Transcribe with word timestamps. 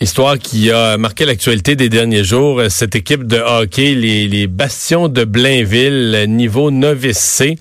Histoire 0.00 0.38
qui 0.38 0.70
a 0.70 0.96
marqué 0.96 1.24
l'actualité 1.24 1.74
des 1.74 1.88
derniers 1.88 2.22
jours. 2.22 2.62
Cette 2.68 2.94
équipe 2.94 3.24
de 3.24 3.38
hockey, 3.38 3.96
les, 3.96 4.46
Bastions 4.46 5.08
de 5.08 5.24
Blainville, 5.24 6.24
niveau 6.28 6.70
novice 6.70 7.18
C, 7.18 7.56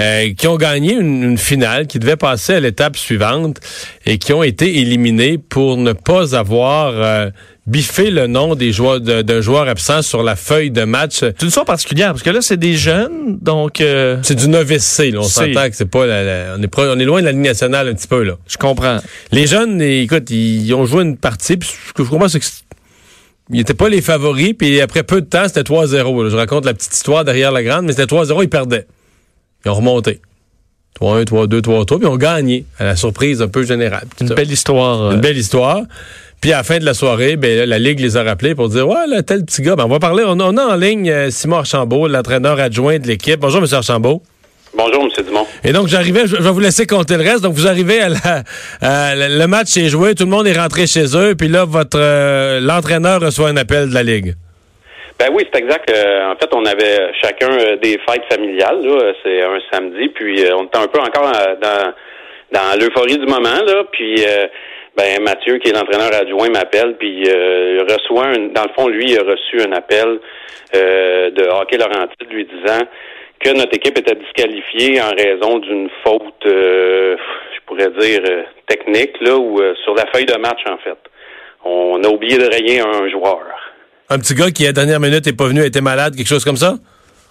euh, 0.00 0.34
qui 0.34 0.48
ont 0.48 0.56
gagné 0.56 0.94
une, 0.94 1.38
finale, 1.38 1.86
qui 1.86 2.00
devait 2.00 2.16
passer 2.16 2.54
à 2.54 2.60
l'étape 2.60 2.96
suivante 2.96 3.60
et 4.04 4.18
qui 4.18 4.32
ont 4.32 4.42
été 4.42 4.80
éliminés 4.80 5.38
pour 5.38 5.76
ne 5.76 5.92
pas 5.92 6.34
avoir 6.34 6.92
euh, 6.96 7.30
biffer 7.66 8.10
le 8.10 8.26
nom 8.26 8.54
des 8.54 8.72
joueurs 8.72 9.00
d'un 9.00 9.40
joueur 9.40 9.68
absent 9.68 10.02
sur 10.02 10.22
la 10.22 10.36
feuille 10.36 10.70
de 10.70 10.84
match. 10.84 11.16
C'est 11.18 11.42
une 11.42 11.48
histoire 11.48 11.66
particulière 11.66 12.12
parce 12.12 12.22
que 12.22 12.30
là 12.30 12.40
c'est 12.40 12.56
des 12.56 12.76
jeunes, 12.76 13.38
donc 13.40 13.80
euh, 13.80 14.18
c'est 14.22 14.36
du 14.36 14.48
novice 14.48 14.84
C. 14.84 15.10
Là, 15.10 15.20
on 15.20 15.24
s'entend 15.24 15.68
que 15.68 15.74
c'est 15.76 15.86
pas 15.86 16.06
on 16.56 16.62
est 16.62 16.78
on 16.78 16.98
est 16.98 17.04
loin 17.04 17.20
de 17.20 17.26
la 17.26 17.32
ligne 17.32 17.42
nationale 17.42 17.88
un 17.88 17.94
petit 17.94 18.08
peu 18.08 18.22
là. 18.22 18.34
Je 18.46 18.56
comprends. 18.56 18.98
Les 19.32 19.46
jeunes, 19.46 19.80
écoute, 19.82 20.30
ils, 20.30 20.72
ont 20.74 20.86
joué 20.86 21.02
une 21.02 21.16
partie. 21.16 21.56
Puis 21.56 21.68
ce 21.88 21.92
que 21.92 22.04
je 22.04 22.10
comprends 22.10 22.28
c'est 22.28 22.40
que 22.40 22.46
ils 23.50 23.58
n'étaient 23.58 23.74
pas 23.74 23.88
les 23.88 24.00
favoris, 24.00 24.54
puis 24.54 24.80
après 24.80 25.04
peu 25.04 25.20
de 25.20 25.26
temps, 25.26 25.46
c'était 25.46 25.62
3-0. 25.62 26.28
Je 26.30 26.36
raconte 26.36 26.64
la 26.64 26.74
petite 26.74 26.92
histoire 26.92 27.24
derrière 27.24 27.52
la 27.52 27.62
grande, 27.62 27.86
mais 27.86 27.92
c'était 27.92 28.12
3-0, 28.12 28.42
ils 28.42 28.48
perdaient. 28.48 28.86
Ils 29.64 29.70
ont 29.70 29.74
remonté. 29.74 30.20
3-1, 31.00 31.24
3-2, 31.24 31.60
3-3, 31.60 31.86
puis 31.86 31.96
ils 32.00 32.06
ont 32.06 32.16
gagné, 32.16 32.64
à 32.78 32.84
la 32.84 32.96
surprise 32.96 33.42
un 33.42 33.48
peu 33.48 33.62
générale. 33.62 34.06
Une 34.20 34.28
belle 34.28 34.50
histoire. 34.50 35.12
Une 35.12 35.20
belle 35.20 35.36
histoire. 35.36 35.82
Puis 36.40 36.52
à 36.52 36.58
la 36.58 36.62
fin 36.62 36.78
de 36.78 36.84
la 36.84 36.94
soirée, 36.94 37.36
ben, 37.36 37.68
la 37.68 37.78
Ligue 37.78 38.00
les 38.00 38.16
a 38.16 38.22
rappelés 38.22 38.54
pour 38.54 38.68
dire 38.68 38.86
Ouais, 38.86 39.06
là, 39.08 39.22
tel 39.22 39.44
petit 39.44 39.62
gars, 39.62 39.74
ben, 39.74 39.84
on 39.84 39.88
va 39.88 39.98
parler. 39.98 40.22
On, 40.26 40.38
a 40.38 40.64
en 40.64 40.76
ligne 40.76 41.10
euh, 41.10 41.30
Simon 41.30 41.56
Archambault, 41.56 42.08
l'entraîneur 42.08 42.60
adjoint 42.60 42.98
de 42.98 43.06
l'équipe. 43.06 43.40
Bonjour, 43.40 43.62
M. 43.62 43.66
Archambault. 43.72 44.22
Bonjour, 44.74 45.04
M. 45.04 45.24
Dumont. 45.24 45.46
Et 45.64 45.72
donc, 45.72 45.88
j'arrivais, 45.88 46.26
je, 46.26 46.36
vais 46.36 46.50
vous 46.50 46.60
laisser 46.60 46.86
compter 46.86 47.16
le 47.16 47.22
reste. 47.22 47.40
Donc, 47.40 47.54
vous 47.54 47.66
arrivez 47.66 48.00
à 48.00 48.08
la, 48.10 49.28
le 49.28 49.46
match 49.46 49.76
est 49.78 49.88
joué, 49.88 50.14
tout 50.14 50.24
le 50.24 50.30
monde 50.30 50.46
est 50.46 50.58
rentré 50.58 50.86
chez 50.86 51.16
eux, 51.16 51.34
puis 51.34 51.48
là, 51.48 51.64
votre 51.64 51.98
euh, 51.98 52.60
l'entraîneur 52.60 53.22
reçoit 53.22 53.48
un 53.48 53.56
appel 53.56 53.88
de 53.88 53.94
la 53.94 54.02
Ligue. 54.02 54.34
Ben 55.18 55.30
oui, 55.32 55.44
c'est 55.50 55.60
exact. 55.60 55.90
Euh, 55.90 56.30
en 56.30 56.36
fait, 56.36 56.50
on 56.52 56.66
avait 56.66 57.10
chacun 57.22 57.48
des 57.82 57.98
fêtes 58.06 58.24
familiales. 58.30 58.82
C'est 59.22 59.42
un 59.42 59.58
samedi, 59.72 60.10
puis 60.10 60.44
on 60.54 60.64
était 60.64 60.78
un 60.78 60.88
peu 60.88 61.00
encore 61.00 61.32
dans, 61.32 61.92
dans 62.52 62.78
l'euphorie 62.78 63.18
du 63.18 63.24
moment. 63.24 63.64
Là, 63.66 63.84
puis 63.90 64.22
ben 64.96 65.22
Mathieu, 65.22 65.58
qui 65.58 65.68
est 65.68 65.72
l'entraîneur 65.72 66.12
adjoint, 66.14 66.48
m'appelle, 66.48 66.96
puis 66.98 67.24
euh, 67.28 67.84
reçoit, 67.88 68.28
un, 68.28 68.48
dans 68.48 68.64
le 68.64 68.72
fond, 68.74 68.88
lui, 68.88 69.10
il 69.10 69.18
a 69.18 69.22
reçu 69.22 69.60
un 69.60 69.72
appel 69.72 70.20
euh, 70.74 71.30
de 71.30 71.42
Hockey 71.44 71.76
Laurentide 71.76 72.30
lui 72.30 72.46
disant 72.46 72.80
que 73.38 73.50
notre 73.50 73.74
équipe 73.74 73.98
était 73.98 74.14
disqualifiée 74.14 75.00
en 75.02 75.10
raison 75.10 75.58
d'une 75.58 75.90
faute, 76.02 76.46
euh, 76.46 77.16
je 77.54 77.60
pourrais 77.66 77.90
dire, 78.00 78.22
technique, 78.66 79.20
là, 79.20 79.36
ou 79.36 79.60
sur 79.84 79.94
la 79.94 80.06
feuille 80.12 80.24
de 80.24 80.38
match, 80.38 80.60
en 80.66 80.78
fait. 80.78 80.98
On 81.64 82.02
a 82.02 82.08
oublié 82.08 82.38
de 82.38 82.46
rayer 82.46 82.80
un 82.80 83.10
joueur. 83.10 83.42
Un 84.08 84.18
petit 84.18 84.34
gars 84.34 84.50
qui, 84.50 84.64
à 84.64 84.68
la 84.68 84.72
dernière 84.72 85.00
minute, 85.00 85.26
est 85.26 85.36
pas 85.36 85.48
venu, 85.48 85.64
était 85.64 85.80
malade, 85.80 86.16
quelque 86.16 86.28
chose 86.28 86.44
comme 86.44 86.56
ça? 86.56 86.76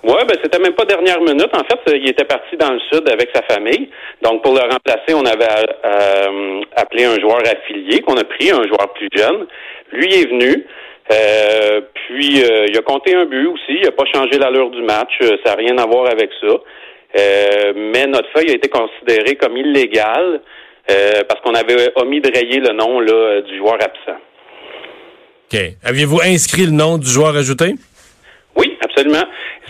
Oui, 0.07 0.21
ben 0.27 0.37
c'était 0.43 0.59
même 0.59 0.73
pas 0.73 0.85
dernière 0.85 1.19
minute. 1.19 1.49
En 1.53 1.63
fait, 1.63 1.97
il 1.97 2.07
était 2.07 2.25
parti 2.25 2.55
dans 2.57 2.71
le 2.71 2.79
sud 2.91 3.09
avec 3.09 3.29
sa 3.33 3.41
famille. 3.41 3.89
Donc 4.21 4.43
pour 4.43 4.53
le 4.53 4.61
remplacer, 4.61 5.15
on 5.15 5.25
avait 5.25 5.47
euh, 5.83 6.61
appelé 6.75 7.05
un 7.05 7.19
joueur 7.19 7.39
affilié 7.39 8.01
qu'on 8.01 8.15
a 8.15 8.23
pris, 8.23 8.51
un 8.51 8.67
joueur 8.67 8.93
plus 8.93 9.09
jeune. 9.15 9.47
Lui 9.91 10.13
est 10.13 10.29
venu. 10.29 10.63
Euh, 11.11 11.81
puis 11.93 12.43
euh, 12.43 12.67
il 12.67 12.77
a 12.77 12.83
compté 12.83 13.15
un 13.15 13.25
but 13.25 13.47
aussi. 13.47 13.77
Il 13.81 13.81
n'a 13.81 13.91
pas 13.93 14.05
changé 14.13 14.37
l'allure 14.37 14.69
du 14.69 14.83
match. 14.83 15.17
Ça 15.43 15.51
n'a 15.51 15.55
rien 15.55 15.75
à 15.79 15.87
voir 15.87 16.05
avec 16.11 16.29
ça. 16.39 16.53
mais 17.75 18.05
notre 18.05 18.29
feuille 18.31 18.51
a 18.51 18.55
été 18.55 18.69
considérée 18.69 19.35
comme 19.37 19.57
illégale 19.57 20.41
parce 21.27 21.41
qu'on 21.41 21.55
avait 21.55 21.91
omis 21.95 22.21
de 22.21 22.29
rayer 22.31 22.59
le 22.59 22.73
nom 22.73 22.99
là, 22.99 23.41
du 23.41 23.57
joueur 23.57 23.79
absent. 23.81 24.19
OK. 25.51 25.59
Aviez-vous 25.83 26.21
inscrit 26.21 26.65
le 26.65 26.73
nom 26.73 26.99
du 26.99 27.07
joueur 27.07 27.35
ajouté? 27.35 27.73
Oui, 28.55 28.77
absolument. 28.81 29.25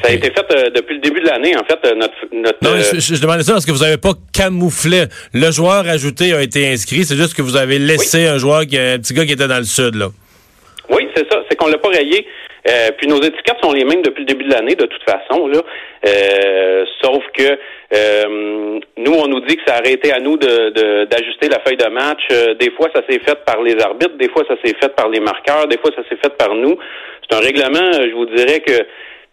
Ça 0.06 0.12
a 0.12 0.16
été 0.16 0.32
fait 0.32 0.46
euh, 0.52 0.70
depuis 0.70 0.96
le 0.96 1.02
début 1.02 1.20
de 1.22 1.28
l'année, 1.28 1.56
en 1.58 1.64
fait, 1.64 1.80
euh, 1.86 1.96
notre... 1.96 2.14
notre 2.32 2.60
non, 2.62 2.78
je, 2.78 3.00
je, 3.00 3.22
demandais 3.22 3.44
ça 3.44 3.54
parce 3.54 3.66
que 3.66 3.72
vous 3.72 3.84
n'avez 3.84 3.98
pas 3.98 4.14
camouflé. 4.32 5.06
Le 5.34 5.52
joueur 5.52 5.88
ajouté 5.88 6.34
a 6.34 6.42
été 6.42 6.68
inscrit, 6.72 7.06
c'est 7.06 7.16
juste 7.16 7.34
que 7.34 7.42
vous 7.42 7.58
avez 7.58 7.80
laissé 7.80 8.28
un 8.28 8.38
joueur, 8.38 8.68
qui, 8.68 8.78
un 8.78 9.00
petit 9.00 9.14
gars 9.14 9.26
qui 9.26 9.34
était 9.34 9.48
dans 9.48 9.58
le 9.58 9.64
sud, 9.64 9.96
là. 9.96 10.08
Oui, 10.90 11.08
c'est 11.16 11.26
ça. 11.32 11.42
C'est 11.50 11.56
qu'on 11.56 11.68
l'a 11.68 11.80
pas 11.80 11.90
rayé. 11.90 12.28
Euh, 12.68 12.90
puis 12.98 13.08
nos 13.08 13.22
étiquettes 13.22 13.58
sont 13.64 13.74
les 13.74 13.86
mêmes 13.86 14.02
depuis 14.02 14.22
le 14.22 14.26
début 14.26 14.44
de 14.44 14.52
l'année, 14.52 14.76
de 14.76 14.86
toute 14.86 15.04
façon. 15.04 15.48
Là. 15.48 15.62
Euh, 16.08 16.86
sauf 17.04 17.24
que 17.34 17.58
euh, 17.94 18.80
nous, 18.98 19.14
on 19.14 19.28
nous 19.28 19.40
dit 19.42 19.56
que 19.56 19.62
ça 19.68 19.76
a 19.76 19.88
été 19.88 20.12
à 20.12 20.20
nous 20.20 20.38
de, 20.38 21.06
d'ajuster 21.06 21.48
la 21.48 21.60
feuille 21.60 21.78
de 21.78 21.90
match. 21.90 22.28
des 22.60 22.72
fois, 22.72 22.90
ça 22.94 23.02
s'est 23.08 23.20
fait 23.20 23.38
par 23.46 23.62
les 23.62 23.80
arbitres, 23.80 24.18
des 24.18 24.30
fois, 24.30 24.44
ça 24.48 24.56
s'est 24.64 24.74
fait 24.82 24.96
par 24.96 25.10
les 25.10 25.20
marqueurs, 25.20 25.68
des 25.68 25.78
fois, 25.78 25.92
ça 25.96 26.02
s'est 26.10 26.18
fait 26.18 26.36
par 26.38 26.56
nous. 26.56 26.78
C'est 27.30 27.38
un 27.38 27.40
règlement, 27.40 27.92
je 27.94 28.14
vous 28.16 28.26
dirais 28.26 28.60
que 28.62 28.86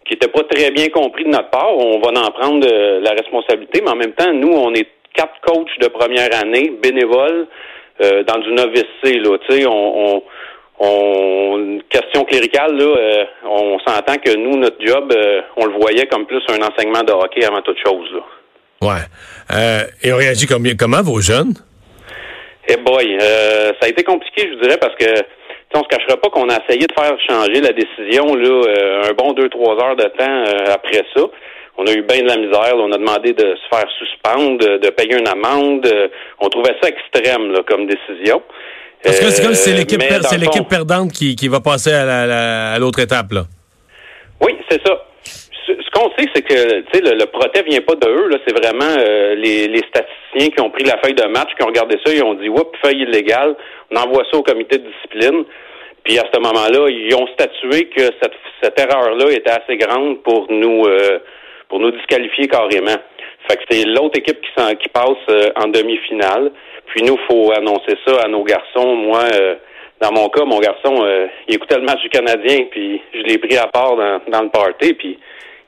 qui 0.05 0.13
n'était 0.13 0.27
pas 0.27 0.43
très 0.43 0.71
bien 0.71 0.89
compris 0.89 1.23
de 1.23 1.29
notre 1.29 1.49
part. 1.49 1.75
On 1.77 1.99
va 1.99 2.09
en 2.19 2.31
prendre 2.31 2.67
la 2.67 3.11
responsabilité, 3.11 3.81
mais 3.83 3.91
en 3.91 3.95
même 3.95 4.13
temps, 4.13 4.33
nous, 4.33 4.51
on 4.51 4.73
est 4.73 4.87
quatre 5.13 5.39
coachs 5.41 5.79
de 5.79 5.87
première 5.87 6.33
année, 6.41 6.73
bénévoles, 6.81 7.47
dans 7.99 8.39
du 8.39 8.51
novice 8.51 8.85
C. 9.03 9.19
Là, 9.19 9.37
on, 9.67 10.15
on 10.15 10.23
on 10.79 11.79
question 11.89 12.25
cléricale, 12.25 12.75
là, 12.75 12.85
euh, 12.85 13.25
on 13.45 13.79
s'entend 13.79 14.15
que 14.15 14.35
nous, 14.35 14.57
notre 14.57 14.83
job, 14.85 15.13
euh, 15.15 15.41
on 15.55 15.65
le 15.65 15.73
voyait 15.79 16.07
comme 16.07 16.25
plus 16.25 16.41
un 16.49 16.61
enseignement 16.61 17.03
de 17.03 17.11
hockey 17.11 17.45
avant 17.45 17.61
toute 17.61 17.77
chose. 17.85 18.09
Là. 18.13 18.87
Ouais. 18.87 19.01
Euh, 19.51 19.83
et 20.01 20.11
on 20.11 20.17
réagit 20.17 20.47
combien, 20.47 20.75
comment 20.75 21.01
vos 21.01 21.21
jeunes? 21.21 21.53
Eh 22.67 22.77
boy, 22.77 23.17
ça 23.19 23.85
a 23.85 23.87
été 23.87 24.03
compliqué, 24.03 24.49
je 24.49 24.61
dirais, 24.61 24.77
parce 24.77 24.95
que 24.95 25.05
on 25.75 25.83
se 25.83 25.87
cachera 25.87 26.17
pas 26.17 26.29
qu'on 26.29 26.49
a 26.49 26.57
essayé 26.63 26.85
de 26.85 26.93
faire 26.97 27.15
changer 27.27 27.61
la 27.61 27.71
décision 27.71 28.35
là, 28.35 29.09
un 29.09 29.13
bon 29.13 29.33
deux, 29.33 29.49
trois 29.49 29.75
heures 29.83 29.95
de 29.95 30.03
temps 30.03 30.43
après 30.73 31.03
ça. 31.15 31.21
On 31.77 31.87
a 31.87 31.91
eu 31.91 32.03
bien 32.03 32.21
de 32.21 32.27
la 32.27 32.37
misère. 32.37 32.75
on 32.75 32.91
a 32.91 32.97
demandé 32.97 33.33
de 33.33 33.55
se 33.55 33.75
faire 33.75 33.89
suspendre, 33.97 34.59
de, 34.59 34.89
payer 34.89 35.17
une 35.17 35.27
amende. 35.27 35.87
on 36.39 36.49
trouvait 36.49 36.75
ça 36.81 36.89
extrême 36.89 37.51
là, 37.51 37.61
comme 37.67 37.87
décision. 37.87 38.43
Parce 39.03 39.19
que 39.19 39.29
c'est 39.31 39.43
comme 39.43 39.55
c'est 39.55 39.73
l'équipe 39.73 40.01
c'est 40.21 40.37
l'équipe 40.37 40.67
perdante 40.67 41.11
qui, 41.11 41.35
qui 41.35 41.47
va 41.47 41.59
passer 41.59 41.91
à 41.91 42.77
l'autre 42.79 42.99
étape 42.99 43.31
là. 43.31 43.43
Oui, 44.41 44.57
c'est 44.69 44.81
ça. 44.85 45.02
Ce, 45.93 45.99
qu'on 45.99 46.09
sait, 46.17 46.29
c'est 46.33 46.41
que 46.41 46.53
le, 46.53 47.17
le 47.17 47.25
protet 47.27 47.63
vient 47.63 47.81
pas 47.81 47.95
de 47.95 48.09
eux. 48.09 48.29
C'est 48.47 48.57
vraiment 48.57 48.95
euh, 48.99 49.35
les, 49.35 49.67
les, 49.67 49.81
statisticiens 49.87 50.49
qui 50.49 50.61
ont 50.61 50.69
pris 50.69 50.83
la 50.83 50.97
feuille 50.97 51.13
de 51.13 51.25
match, 51.25 51.49
qui 51.55 51.63
ont 51.63 51.67
regardé 51.67 51.97
ça, 52.05 52.13
ils 52.13 52.23
ont 52.23 52.33
dit 52.33 52.49
Oups, 52.49 52.77
feuille 52.83 53.03
illégale, 53.03 53.55
on 53.91 53.97
envoie 53.97 54.23
ça 54.31 54.37
au 54.37 54.43
comité 54.43 54.77
de 54.77 54.87
discipline. 54.87 55.45
Puis 56.03 56.19
à 56.19 56.23
ce 56.33 56.39
moment-là, 56.39 56.89
ils 56.89 57.15
ont 57.15 57.27
statué 57.27 57.85
que 57.85 58.03
cette, 58.21 58.33
cette 58.61 58.79
erreur-là 58.79 59.31
était 59.31 59.51
assez 59.51 59.77
grande 59.77 60.21
pour 60.23 60.47
nous 60.49 60.85
euh, 60.85 61.19
pour 61.69 61.79
nous 61.79 61.91
disqualifier 61.91 62.47
carrément. 62.47 62.97
Fait 63.49 63.57
que 63.57 63.63
c'est 63.69 63.85
l'autre 63.85 64.19
équipe 64.19 64.39
qui, 64.41 64.75
qui 64.77 64.89
passe 64.89 65.17
euh, 65.29 65.49
en 65.55 65.67
demi-finale. 65.67 66.51
Puis 66.87 67.03
nous, 67.03 67.17
faut 67.29 67.51
annoncer 67.51 67.97
ça 68.05 68.21
à 68.23 68.27
nos 68.27 68.43
garçons. 68.43 68.95
Moi, 68.95 69.21
euh, 69.33 69.55
dans 70.01 70.11
mon 70.11 70.29
cas, 70.29 70.45
mon 70.45 70.59
garçon, 70.59 71.03
euh, 71.03 71.27
il 71.47 71.55
écoutait 71.55 71.77
le 71.77 71.85
match 71.85 72.01
du 72.01 72.09
Canadien, 72.09 72.65
puis 72.71 73.01
je 73.13 73.21
l'ai 73.21 73.37
pris 73.37 73.57
à 73.57 73.67
part 73.67 73.95
dans, 73.95 74.21
dans 74.27 74.41
le 74.43 74.49
party, 74.49 74.93
puis 74.93 75.17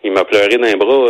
il 0.05 0.11
m'a 0.11 0.23
pleuré 0.23 0.57
d'un 0.57 0.77
bras 0.77 1.09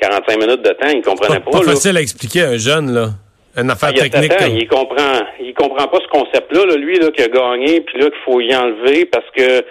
45 0.00 0.38
minutes 0.38 0.62
de 0.62 0.70
temps. 0.70 0.88
Il 0.94 1.02
comprenait 1.02 1.40
pas. 1.40 1.50
Pas, 1.50 1.58
pas 1.58 1.64
facile 1.64 1.96
à 1.96 2.00
expliquer 2.00 2.42
à 2.42 2.48
un 2.50 2.56
jeune, 2.56 2.92
là. 2.92 3.08
Une 3.56 3.70
affaire 3.70 3.90
ah, 3.96 4.00
technique. 4.00 4.32
Il 4.48 4.68
comprend, 4.68 5.26
il 5.40 5.52
comprend 5.54 5.88
pas 5.88 5.98
ce 5.98 6.08
concept-là, 6.08 6.66
là, 6.66 6.76
lui, 6.76 6.98
là, 6.98 7.10
qui 7.10 7.22
a 7.22 7.28
gagné, 7.28 7.80
puis 7.80 7.98
là, 7.98 8.08
qu'il 8.08 8.20
faut 8.24 8.40
y 8.40 8.54
enlever 8.54 9.06
parce 9.06 9.26
que 9.36 9.64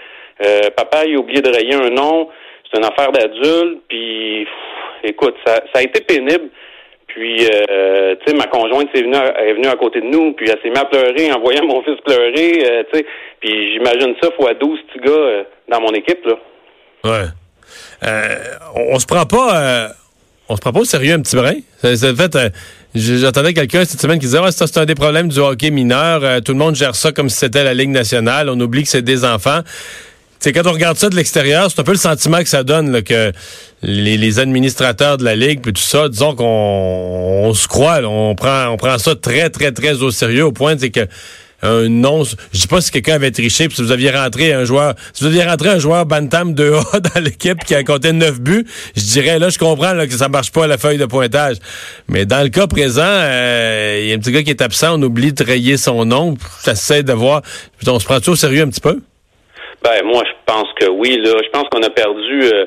papa, 0.75 1.05
il 1.05 1.15
a 1.15 1.19
oublié 1.19 1.41
de 1.41 1.49
rayer 1.49 1.75
un 1.75 1.89
nom. 1.89 2.27
C'est 2.69 2.77
une 2.77 2.85
affaire 2.85 3.11
d'adulte, 3.11 3.79
puis 3.87 4.45
écoute, 5.03 5.35
ça, 5.45 5.55
ça 5.73 5.79
a 5.79 5.81
été 5.81 6.01
pénible. 6.01 6.49
Puis, 7.07 7.47
euh, 7.47 8.15
tu 8.19 8.31
sais, 8.31 8.37
ma 8.37 8.45
conjointe 8.45 8.89
est 8.93 9.01
venue, 9.01 9.15
est 9.15 9.53
venue 9.53 9.67
à 9.67 9.75
côté 9.75 9.99
de 9.99 10.05
nous, 10.05 10.33
puis 10.33 10.47
elle 10.47 10.59
s'est 10.61 10.69
mise 10.69 10.79
à 10.79 10.85
pleurer 10.85 11.31
en 11.31 11.39
voyant 11.39 11.65
mon 11.65 11.81
fils 11.81 11.99
pleurer, 12.05 12.63
euh, 12.65 12.83
tu 12.91 12.99
sais. 12.99 13.05
Puis 13.39 13.73
j'imagine 13.73 14.15
ça 14.21 14.29
fois 14.39 14.53
12 14.53 14.79
petits 14.87 14.99
gars 14.99 15.11
euh, 15.11 15.43
dans 15.69 15.81
mon 15.81 15.89
équipe, 15.89 16.23
là. 16.25 16.35
Ouais. 17.03 17.27
On 18.01 18.99
se 18.99 19.05
prend 19.05 19.25
pas... 19.25 19.91
on 20.47 20.55
se 20.55 20.61
prend 20.61 20.73
pas 20.73 20.79
au 20.79 20.85
sérieux 20.85 21.13
un 21.13 21.21
petit 21.21 21.35
brin. 21.35 21.55
C'est 21.81 22.15
fait... 22.15 22.53
J'entendais 22.95 23.53
quelqu'un 23.53 23.85
cette 23.85 24.01
semaine 24.01 24.17
qui 24.17 24.25
disait 24.25 24.39
ouais, 24.39 24.51
ça 24.51 24.65
c'est 24.65 24.79
un 24.79 24.85
des 24.85 24.95
problèmes 24.95 25.29
du 25.29 25.39
hockey 25.39 25.69
mineur. 25.69 26.41
tout 26.41 26.53
le 26.53 26.57
monde 26.57 26.75
gère 26.75 26.95
ça 26.95 27.11
comme 27.11 27.29
si 27.29 27.37
c'était 27.37 27.63
la 27.63 27.73
Ligue 27.73 27.91
nationale. 27.91 28.49
On 28.49 28.59
oublie 28.59 28.83
que 28.83 28.89
c'est 28.89 29.03
des 29.03 29.25
enfants 29.25 29.61
c'est 30.39 30.53
quand 30.53 30.65
on 30.65 30.71
regarde 30.71 30.97
ça 30.97 31.09
de 31.09 31.15
l'extérieur, 31.15 31.69
c'est 31.69 31.81
un 31.81 31.83
peu 31.83 31.91
le 31.91 31.97
sentiment 31.97 32.39
que 32.39 32.47
ça 32.47 32.63
donne 32.63 32.91
là, 32.91 33.01
que 33.01 33.33
les, 33.81 34.39
administrateurs 34.39 35.17
de 35.17 35.25
la 35.25 35.35
ligue 35.35 35.61
puis 35.61 35.73
tout 35.73 35.81
ça, 35.81 36.07
disons 36.07 36.33
qu'on 36.33 37.51
se 37.53 37.67
croit, 37.67 37.99
on 38.03 38.35
prend 38.35 38.69
on 38.69 38.77
prend 38.77 38.97
ça 38.97 39.15
très 39.15 39.49
très 39.49 39.71
très 39.71 40.01
au 40.01 40.11
sérieux 40.11 40.45
au 40.45 40.51
point 40.51 40.75
c'est 40.77 40.91
que 40.91 41.07
un 41.61 41.89
nom. 41.89 42.23
Je 42.23 42.59
dis 42.59 42.67
pas 42.67 42.81
si 42.81 42.91
quelqu'un 42.91 43.15
avait 43.15 43.31
triché, 43.31 43.67
puis 43.67 43.75
si 43.75 43.81
vous 43.81 43.91
aviez 43.91 44.11
rentré 44.11 44.53
un 44.53 44.65
joueur, 44.65 44.93
si 45.13 45.23
vous 45.23 45.29
aviez 45.29 45.43
rentré 45.43 45.69
un 45.69 45.79
joueur 45.79 46.05
Bantam 46.05 46.53
2A 46.53 46.99
dans 47.13 47.21
l'équipe 47.21 47.63
qui 47.65 47.75
a 47.75 47.83
compté 47.83 48.11
9 48.11 48.39
buts, 48.39 48.65
je 48.95 49.01
dirais 49.01 49.39
là, 49.39 49.49
je 49.49 49.57
comprends 49.57 49.93
là, 49.93 50.07
que 50.07 50.13
ça 50.13 50.29
marche 50.29 50.51
pas 50.51 50.65
à 50.65 50.67
la 50.67 50.77
feuille 50.77 50.97
de 50.97 51.05
pointage. 51.05 51.57
Mais 52.07 52.25
dans 52.25 52.43
le 52.43 52.49
cas 52.49 52.67
présent, 52.67 53.01
euh, 53.03 53.99
il 54.01 54.07
y 54.09 54.11
a 54.11 54.15
un 54.15 54.19
petit 54.19 54.31
gars 54.31 54.43
qui 54.43 54.51
est 54.51 54.61
absent, 54.61 54.99
on 54.99 55.03
oublie 55.03 55.33
de 55.33 55.43
rayer 55.43 55.77
son 55.77 56.05
nom, 56.05 56.35
ça 56.59 56.71
essaie 56.71 57.03
de 57.03 57.13
voir. 57.13 57.41
On 57.87 57.99
se 57.99 58.05
prend 58.05 58.19
tout 58.19 58.31
au 58.31 58.35
sérieux 58.35 58.63
un 58.63 58.69
petit 58.69 58.81
peu? 58.81 58.99
Ben 59.83 60.03
moi 60.05 60.23
je 60.25 60.33
pense 60.45 60.67
que 60.79 60.87
oui, 60.89 61.17
là. 61.23 61.31
Je 61.41 61.49
pense 61.51 61.63
qu'on 61.71 61.81
a 61.83 61.89
perdu 61.89 62.43
euh, 62.43 62.65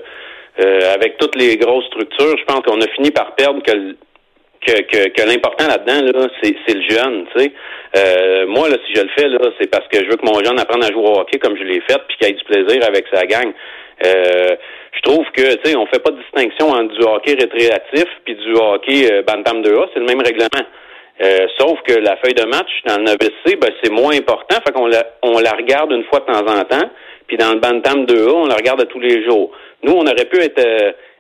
euh, 0.61 0.95
avec 0.95 1.19
toutes 1.19 1.37
les 1.37 1.57
grosses 1.57 1.85
structures, 1.87 2.37
je 2.39 2.45
pense 2.45 2.61
qu'on 2.65 2.81
a 2.81 2.89
fini 2.89 3.11
par 3.11 3.35
perdre 3.35 3.63
que 3.63 3.97
que, 4.67 4.83
que, 4.83 5.09
que 5.09 5.23
l'important 5.27 5.67
là-dedans, 5.67 6.21
là, 6.21 6.29
c'est, 6.43 6.55
le 6.75 6.83
jeune, 6.89 7.27
tu 7.35 7.43
sais. 7.43 7.53
Euh, 7.97 8.47
moi, 8.47 8.69
là, 8.69 8.77
si 8.87 8.95
je 8.95 9.03
le 9.03 9.09
fais, 9.17 9.29
là, 9.29 9.39
c'est 9.61 9.71
parce 9.71 9.87
que 9.89 9.99
je 9.99 10.09
veux 10.09 10.17
que 10.17 10.25
mon 10.25 10.43
jeune 10.43 10.59
apprenne 10.59 10.83
à 10.83 10.93
jouer 10.93 11.05
au 11.05 11.19
hockey 11.19 11.39
comme 11.39 11.57
je 11.57 11.65
l'ai 11.65 11.81
fait, 11.81 12.01
puis 12.09 12.17
qu'il 12.19 12.29
ait 12.29 12.33
du 12.33 12.45
plaisir 12.45 12.87
avec 12.87 13.07
sa 13.13 13.27
gang. 13.27 13.53
Euh, 14.07 14.57
je 14.95 15.01
trouve 15.03 15.27
que, 15.33 15.55
tu 15.57 15.71
sais, 15.71 15.77
on 15.77 15.87
fait 15.87 16.03
pas 16.03 16.11
de 16.11 16.21
distinction 16.21 16.69
entre 16.71 16.95
du 16.95 17.05
hockey 17.05 17.35
récréatif 17.35 18.07
puis 18.25 18.35
du 18.35 18.55
hockey 18.55 19.13
euh, 19.13 19.23
Bantam 19.23 19.63
2A, 19.63 19.89
c'est 19.93 20.01
le 20.01 20.07
même 20.07 20.23
règlement. 20.23 20.49
Euh, 21.23 21.47
sauf 21.59 21.79
que 21.87 21.99
la 21.99 22.17
feuille 22.17 22.35
de 22.35 22.45
match 22.45 22.71
dans 22.87 22.97
le 22.97 23.05
novice 23.05 23.31
ben, 23.45 23.71
c'est 23.83 23.93
moins 23.93 24.17
important, 24.17 24.57
fait 24.67 24.73
qu'on 24.73 24.87
la, 24.87 25.05
on 25.23 25.39
la 25.39 25.53
regarde 25.53 25.93
une 25.93 26.05
fois 26.05 26.21
de 26.21 26.25
temps 26.25 26.47
en 26.47 26.65
temps, 26.65 26.91
puis 27.27 27.37
dans 27.37 27.53
le 27.53 27.61
Bantam 27.61 28.07
2A, 28.07 28.33
on 28.33 28.47
la 28.47 28.57
regarde 28.57 28.87
tous 28.89 29.01
les 29.01 29.25
jours. 29.25 29.53
Nous, 29.83 29.93
on 29.93 30.03
aurait 30.03 30.25
pu 30.25 30.41
être 30.41 30.61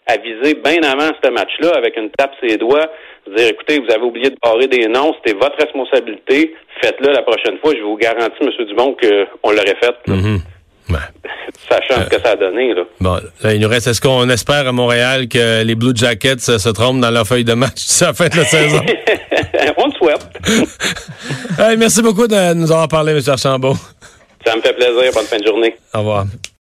avisé 0.07 0.55
bien 0.55 0.83
avant 0.83 1.11
ce 1.23 1.31
match-là 1.31 1.77
avec 1.77 1.97
une 1.97 2.11
tape 2.11 2.33
ses 2.43 2.57
doigts, 2.57 2.89
dire 3.31 3.49
écoutez, 3.49 3.79
vous 3.79 3.93
avez 3.93 4.05
oublié 4.05 4.31
de 4.31 4.37
barrer 4.43 4.67
des 4.67 4.87
noms, 4.89 5.15
c'était 5.17 5.39
votre 5.39 5.57
responsabilité, 5.57 6.55
faites-le 6.83 7.13
la 7.13 7.23
prochaine 7.23 7.59
fois, 7.59 7.73
je 7.77 7.83
vous 7.83 7.97
garantis, 7.97 8.37
M. 8.41 8.67
Dumont, 8.67 8.97
qu'on 9.43 9.51
l'aurait 9.51 9.77
fait. 9.81 9.95
Mm-hmm. 10.09 10.41
Sachant 11.69 12.03
ce 12.05 12.09
que 12.09 12.21
ça 12.21 12.33
a 12.33 12.37
donné. 12.37 12.75
Là. 12.75 12.83
Bon, 13.01 13.19
là, 13.43 13.55
il 13.55 13.61
nous 13.61 13.69
reste, 13.69 13.87
est-ce 13.87 14.01
qu'on 14.01 14.29
espère 14.29 14.67
à 14.67 14.73
Montréal 14.73 15.29
que 15.29 15.63
les 15.63 15.75
Blue 15.75 15.93
Jackets 15.95 16.39
se, 16.39 16.69
trompent 16.71 17.01
dans 17.01 17.11
leur 17.11 17.27
feuille 17.27 17.45
de 17.45 17.55
match 17.55 17.79
ça 17.79 18.09
la 18.09 18.13
fin 18.15 18.29
de 18.29 18.37
la 18.37 18.45
saison? 18.45 18.81
On 19.77 19.87
le 19.87 19.93
souhaite. 19.93 20.27
merci 21.79 22.03
beaucoup 22.03 22.27
de 22.27 22.55
nous 22.55 22.71
avoir 22.71 22.89
parlé, 22.89 23.13
M. 23.13 23.21
Archambault. 23.27 23.77
Ça 24.45 24.57
me 24.57 24.61
fait 24.61 24.75
plaisir. 24.75 25.13
Bonne 25.15 25.25
fin 25.25 25.39
de 25.39 25.47
journée. 25.47 25.75
Au 25.95 25.99
revoir. 25.99 26.25